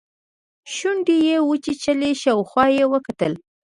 [0.73, 3.33] شونډې يې وچيچلې شاوخوا يې وکتل.